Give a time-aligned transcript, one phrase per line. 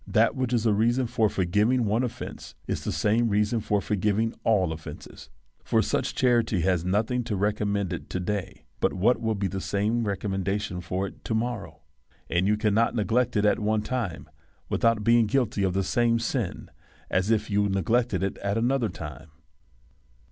[0.07, 3.95] That which is a reason for forgiving one offence is the same reason for for
[3.95, 5.29] giving all offences.
[5.63, 9.61] For such charity has nothing to recommend it to day but what will be the
[9.61, 11.81] same re commendation of it to morrow;
[12.31, 14.29] and you cannot neg 64: A SERIOUS CALL TO A lect it at one time
[14.69, 16.71] without being guilty of the same sin
[17.11, 19.29] as if you neglected it at another time.